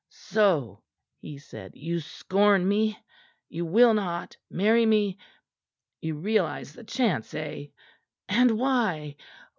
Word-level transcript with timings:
"So," 0.33 0.81
he 1.19 1.37
said. 1.37 1.75
"You 1.75 1.99
scorn 1.99 2.67
me? 2.67 2.97
You 3.49 3.67
will 3.67 3.93
not 3.93 4.35
marry 4.49 4.83
me? 4.83 5.19
You 6.01 6.15
realise 6.15 6.71
the 6.73 6.83
chance, 6.83 7.31
eh? 7.35 7.67
And 8.27 8.57
why? 8.57 9.15